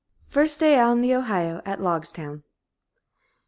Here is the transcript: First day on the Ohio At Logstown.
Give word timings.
First 0.29 0.59
day 0.59 0.79
on 0.79 1.01
the 1.01 1.13
Ohio 1.13 1.61
At 1.63 1.77
Logstown. 1.79 2.41